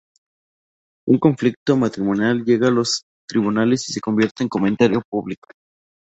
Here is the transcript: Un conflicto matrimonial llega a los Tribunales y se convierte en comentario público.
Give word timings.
Un 1.09 1.19
conflicto 1.19 1.77
matrimonial 1.77 2.43
llega 2.43 2.69
a 2.69 2.71
los 2.71 3.03
Tribunales 3.29 3.87
y 3.87 3.93
se 3.93 3.99
convierte 4.01 4.41
en 4.41 4.49
comentario 4.49 5.03
público. 5.07 5.49